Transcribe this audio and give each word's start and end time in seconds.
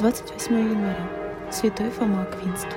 28 0.00 0.54
января. 0.54 1.06
Святой 1.50 1.90
Фома 1.90 2.22
Аквинский. 2.22 2.70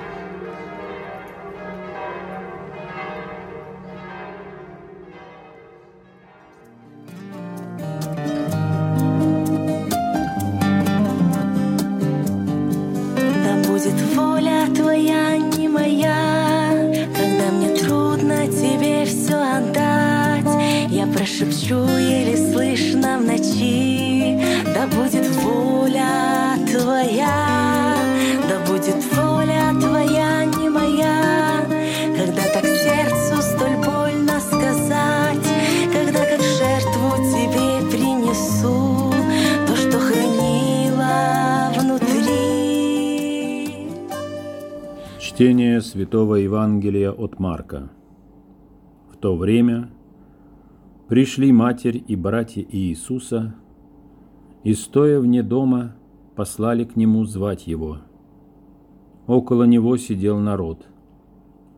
Да 13.42 13.56
будет 13.66 13.94
воля 14.14 14.66
твоя, 14.76 15.38
не 15.38 15.66
моя, 15.68 16.68
когда 17.16 17.50
мне 17.52 17.74
трудно 17.78 18.46
тебе 18.48 19.06
все 19.06 19.36
отдать. 19.36 20.90
Я 20.90 21.06
прошепчу 21.06 21.86
еле 21.86 22.36
слышно 22.36 23.18
в 23.18 23.24
ночи, 23.24 24.38
да 24.74 24.86
будет 24.88 25.26
воля 25.36 26.33
твоя, 26.84 27.96
да 28.46 28.60
будет 28.70 29.02
воля 29.14 29.72
твоя, 29.80 30.44
не 30.44 30.68
моя, 30.68 31.64
когда 32.14 32.42
так 32.52 32.66
сердцу 32.66 33.40
столь 33.40 33.76
больно 33.76 34.38
сказать, 34.38 35.48
когда 35.90 36.20
как 36.26 36.42
жертву 36.42 37.16
тебе 37.32 37.90
принесу 37.90 39.10
то, 39.66 39.74
что 39.74 39.98
хранила 39.98 41.72
внутри. 41.78 42.18
Чтение 45.18 45.80
Святого 45.80 46.34
Евангелия 46.34 47.12
от 47.12 47.38
Марка. 47.38 47.90
В 49.10 49.16
то 49.16 49.36
время 49.36 49.88
пришли 51.08 51.50
матерь 51.50 52.04
и 52.06 52.14
братья 52.14 52.62
Иисуса, 52.62 53.54
и, 54.64 54.74
стоя 54.74 55.18
вне 55.18 55.42
дома, 55.42 55.94
послали 56.34 56.84
к 56.84 56.96
нему 56.96 57.24
звать 57.24 57.66
его. 57.66 57.98
Около 59.26 59.64
него 59.64 59.96
сидел 59.96 60.38
народ, 60.38 60.86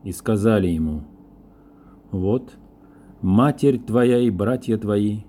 и 0.03 0.11
сказали 0.11 0.67
ему, 0.67 1.03
«Вот, 2.11 2.57
матерь 3.21 3.79
твоя 3.79 4.19
и 4.19 4.29
братья 4.29 4.77
твои, 4.77 5.21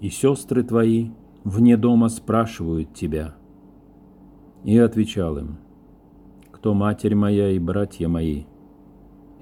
и 0.00 0.08
сестры 0.08 0.62
твои 0.62 1.10
вне 1.44 1.76
дома 1.76 2.08
спрашивают 2.08 2.94
тебя». 2.94 3.34
И 4.64 4.76
отвечал 4.78 5.38
им, 5.38 5.58
кто 6.50 6.74
матерь 6.74 7.14
моя 7.14 7.50
и 7.50 7.58
братья 7.58 8.08
мои. 8.08 8.44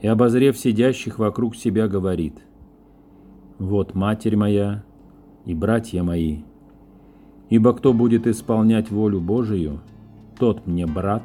И, 0.03 0.07
обозрев 0.07 0.59
сидящих 0.59 1.19
вокруг 1.19 1.57
себя, 1.57 1.89
говорит, 1.89 2.43
«Вот 3.59 3.95
матерь 3.95 4.37
моя 4.37 4.85
и 5.45 5.55
братья 5.55 6.03
мои. 6.03 6.43
Ибо 7.55 7.73
кто 7.73 7.93
будет 7.93 8.27
исполнять 8.27 8.91
волю 8.91 9.21
Божию, 9.21 9.81
тот 10.41 10.67
мне 10.67 10.87
брат 10.87 11.23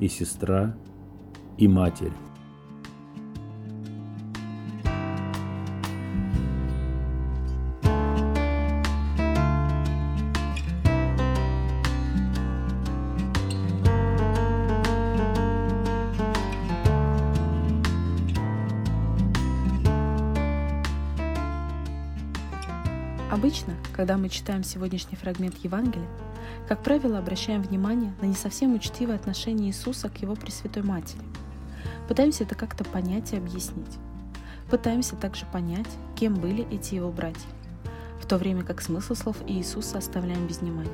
и 0.00 0.08
сестра 0.08 0.74
и 1.58 1.68
матерь». 1.68 2.31
Обычно, 23.32 23.72
когда 23.96 24.18
мы 24.18 24.28
читаем 24.28 24.62
сегодняшний 24.62 25.16
фрагмент 25.16 25.56
Евангелия, 25.64 26.06
как 26.68 26.82
правило, 26.82 27.18
обращаем 27.18 27.62
внимание 27.62 28.12
на 28.20 28.26
не 28.26 28.34
совсем 28.34 28.74
учтивое 28.74 29.16
отношение 29.16 29.70
Иисуса 29.70 30.10
к 30.10 30.18
Его 30.18 30.34
Пресвятой 30.34 30.82
Матери. 30.82 31.22
Пытаемся 32.08 32.44
это 32.44 32.54
как-то 32.54 32.84
понять 32.84 33.32
и 33.32 33.38
объяснить. 33.38 33.96
Пытаемся 34.68 35.16
также 35.16 35.46
понять, 35.46 35.86
кем 36.14 36.34
были 36.34 36.70
эти 36.70 36.96
Его 36.96 37.10
братья, 37.10 37.48
в 38.20 38.26
то 38.26 38.36
время 38.36 38.64
как 38.64 38.82
смысл 38.82 39.14
слов 39.14 39.38
Иисуса 39.46 39.96
оставляем 39.96 40.46
без 40.46 40.58
внимания. 40.58 40.92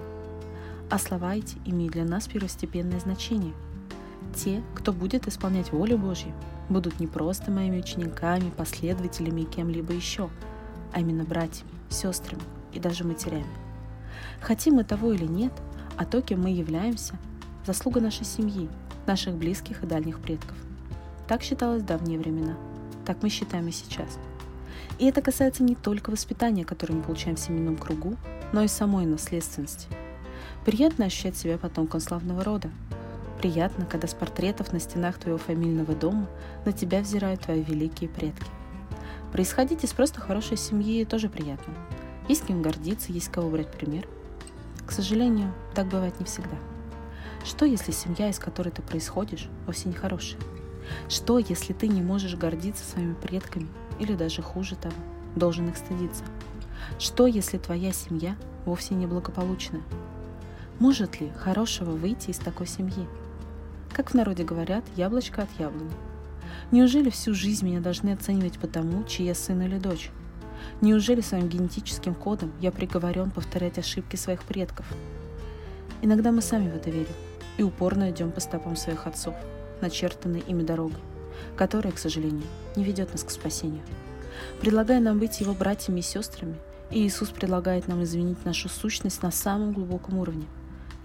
А 0.91 1.01
слова 1.01 1.35
эти 1.35 1.57
имеют 1.67 1.95
для 1.95 2.05
нас 2.05 2.29
первостепенное 2.29 3.01
значение. 3.01 3.55
Те, 4.37 4.63
кто 4.77 4.93
будет 4.93 5.27
исполнять 5.27 5.73
волю 5.73 5.99
Божью, 5.99 6.33
будут 6.69 7.01
не 7.01 7.09
просто 7.09 7.51
моими 7.51 7.81
учениками, 7.81 8.51
последователями 8.57 9.41
и 9.41 9.45
кем-либо 9.45 9.93
еще, 9.93 10.31
а 10.93 11.01
именно 11.01 11.25
братьями, 11.25 11.78
сестрами 11.91 12.43
и 12.73 12.81
даже 12.81 13.05
матерями. 13.05 13.47
Хотим 14.41 14.75
мы 14.75 14.85
того 14.85 15.13
или 15.13 15.27
нет, 15.27 15.53
а 15.97 16.05
то, 16.05 16.23
кем 16.23 16.43
мы 16.43 16.51
являемся, 16.51 17.15
заслуга 17.67 18.01
нашей 18.01 18.25
семьи, 18.25 18.69
наших 19.07 19.35
близких 19.35 19.83
и 19.83 19.87
дальних 19.87 20.21
предков. 20.21 20.57
Так 21.27 21.43
считалось 21.43 21.83
в 21.83 21.87
давние 21.87 22.19
времена, 22.19 22.57
так 23.05 23.23
мы 23.23 23.29
считаем 23.29 23.69
и 23.69 23.73
сейчас. 23.73 24.19
И 24.99 25.07
это 25.07 25.23
касается 25.23 25.63
не 25.63 25.75
только 25.75 26.11
воспитания, 26.11 26.65
которое 26.65 26.95
мы 26.95 27.03
получаем 27.03 27.37
в 27.37 27.41
семейном 27.41 27.77
кругу, 27.77 28.17
но 28.53 28.63
и 28.63 28.69
самой 28.69 29.07
наследственности. 29.07 29.89
Приятно 30.65 31.07
ощущать 31.07 31.37
себя 31.37 31.59
потомком 31.59 32.01
славного 32.01 32.43
рода. 32.43 32.71
Приятно, 33.39 33.87
когда 33.87 34.09
с 34.09 34.15
портретов 34.15 34.73
на 34.73 34.81
стенах 34.81 35.19
твоего 35.19 35.39
фамильного 35.39 35.95
дома 35.95 36.27
на 36.65 36.73
тебя 36.73 37.01
взирают 37.01 37.43
твои 37.43 37.63
великие 37.63 38.11
предки. 38.11 38.47
Происходить 39.33 39.85
из 39.85 39.93
просто 39.93 40.21
хорошей 40.21 40.57
семьи 40.57 41.05
тоже 41.05 41.29
приятно. 41.29 41.75
Есть 42.29 42.47
кем 42.47 42.63
гордиться, 42.63 43.13
есть 43.13 43.31
кого 43.31 43.51
брать 43.51 43.71
пример. 43.71 44.07
К 44.87 44.93
сожалению, 44.93 45.53
так 45.75 45.87
бывает 45.89 46.19
не 46.19 46.27
всегда. 46.27 46.57
Что, 47.45 47.65
если 47.65 47.93
семья, 47.93 48.31
из 48.31 48.39
которой 48.39 48.71
ты 48.71 48.83
происходишь, 48.83 49.49
вовсе 49.67 49.89
не 49.89 49.95
хорошая? 49.95 50.41
Что, 51.09 51.39
если 51.39 51.73
ты 51.73 51.89
не 51.89 52.03
можешь 52.03 52.35
гордиться 52.37 52.85
своими 52.85 53.15
предками 53.15 53.69
или 53.99 54.15
даже 54.15 54.43
хуже 54.43 54.77
того, 54.77 54.95
должен 55.37 55.69
их 55.69 55.77
стыдиться? 55.77 56.25
Что, 56.99 57.27
если 57.27 57.59
твоя 57.59 57.93
семья 57.93 58.37
вовсе 58.65 58.95
не 58.95 59.07
благополучная? 59.07 59.83
Может 60.79 61.21
ли 61.21 61.31
хорошего 61.31 61.91
выйти 61.91 62.31
из 62.31 62.39
такой 62.39 62.67
семьи? 62.67 63.07
Как 63.93 64.11
в 64.11 64.15
народе 64.15 64.45
говорят, 64.45 64.85
яблочко 64.97 65.43
от 65.43 65.49
яблони. 65.59 65.91
Неужели 66.71 67.09
всю 67.09 67.33
жизнь 67.33 67.65
меня 67.65 67.81
должны 67.81 68.11
оценивать 68.11 68.59
по 68.59 68.67
тому, 68.67 69.03
чьи 69.05 69.25
я 69.25 69.35
сын 69.35 69.63
или 69.63 69.79
дочь? 69.79 70.11
Неужели 70.83 71.23
своим 71.23 71.49
генетическим 71.49 72.15
кодом 72.15 72.53
я 72.61 72.71
приговорен 72.71 73.31
повторять 73.31 73.79
ошибки 73.79 74.17
своих 74.17 74.43
предков? 74.43 74.85
Иногда 76.03 76.31
мы 76.31 76.43
сами 76.43 76.71
в 76.71 76.77
это 76.77 76.91
верим 76.91 77.15
и 77.57 77.63
упорно 77.63 78.11
идем 78.11 78.31
по 78.31 78.41
стопам 78.41 78.77
своих 78.77 79.07
отцов, 79.07 79.35
начертанной 79.81 80.41
ими 80.41 80.63
дорогой, 80.63 81.01
которая, 81.57 81.93
к 81.95 81.99
сожалению, 81.99 82.45
не 82.77 82.85
ведет 82.85 83.13
нас 83.13 83.25
к 83.25 83.31
спасению. 83.31 83.83
Предлагая 84.61 85.01
нам 85.01 85.19
быть 85.19 85.41
его 85.41 85.55
братьями 85.55 86.01
и 86.01 86.03
сестрами, 86.03 86.57
Иисус 86.91 87.31
предлагает 87.31 87.89
нам 87.89 88.03
изменить 88.03 88.45
нашу 88.45 88.69
сущность 88.69 89.23
на 89.23 89.31
самом 89.31 89.73
глубоком 89.73 90.19
уровне. 90.19 90.45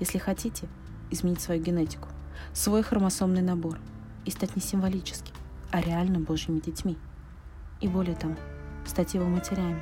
Если 0.02 0.18
хотите, 0.18 0.68
изменить 1.10 1.40
свою 1.40 1.64
генетику, 1.64 2.10
свой 2.52 2.84
хромосомный 2.84 3.42
набор 3.42 3.80
и 4.26 4.30
стать 4.30 4.56
не 4.58 4.62
символическим, 4.62 5.34
а 5.74 5.82
реально 5.82 6.20
Божьими 6.20 6.60
детьми. 6.60 6.98
И 7.82 7.88
более 7.88 8.16
того, 8.16 8.36
стать 8.86 9.16
его 9.16 9.26
матерями, 9.26 9.82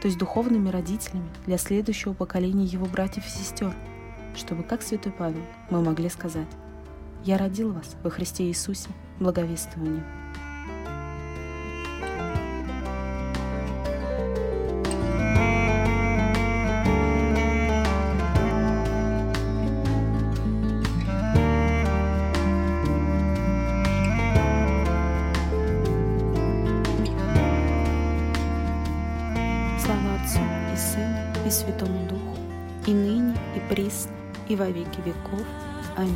то 0.00 0.08
есть 0.08 0.18
духовными 0.18 0.68
родителями 0.68 1.30
для 1.46 1.58
следующего 1.58 2.12
поколения 2.12 2.64
его 2.64 2.86
братьев 2.86 3.24
и 3.24 3.30
сестер, 3.30 3.72
чтобы, 4.34 4.64
как 4.64 4.82
святой 4.82 5.12
Павел, 5.12 5.44
мы 5.70 5.80
могли 5.80 6.08
сказать 6.08 6.48
«Я 7.24 7.38
родил 7.38 7.72
вас 7.72 7.94
во 8.02 8.10
Христе 8.10 8.48
Иисусе 8.48 8.90
благовествованием». 9.20 10.21
Отцу 30.22 30.38
и 30.72 30.76
Сыну 30.76 31.46
и 31.46 31.50
Святому 31.50 32.06
Духу, 32.08 32.36
и 32.86 32.92
ныне, 32.92 33.36
и 33.56 33.60
присно, 33.68 34.12
и 34.48 34.54
во 34.54 34.68
веки 34.68 35.00
веков. 35.04 35.44
Аминь. 35.96 36.14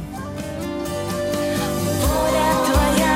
Воля 2.02 2.52
твоя, 2.66 3.15